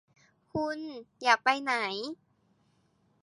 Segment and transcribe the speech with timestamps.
[0.53, 0.77] คุณ
[1.23, 1.73] อยากไปไหน